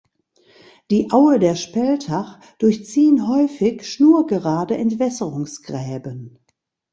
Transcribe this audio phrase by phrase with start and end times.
[0.89, 6.39] Die Aue der Speltach durchziehen häufig schnurgerade Entwässerungsgräben.